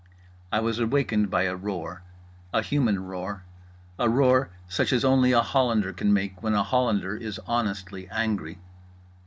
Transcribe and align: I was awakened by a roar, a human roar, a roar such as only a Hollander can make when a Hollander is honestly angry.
I 0.51 0.61
was 0.61 0.79
awakened 0.79 1.29
by 1.29 1.43
a 1.43 1.55
roar, 1.55 2.01
a 2.51 2.63
human 2.63 3.03
roar, 3.05 3.43
a 3.99 4.09
roar 4.09 4.49
such 4.67 4.91
as 4.91 5.05
only 5.05 5.31
a 5.31 5.43
Hollander 5.43 5.93
can 5.93 6.11
make 6.11 6.41
when 6.41 6.55
a 6.55 6.63
Hollander 6.63 7.15
is 7.15 7.39
honestly 7.45 8.09
angry. 8.09 8.57